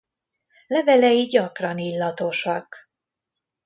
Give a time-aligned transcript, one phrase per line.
[0.67, 2.89] Levelei gyakran illatosak.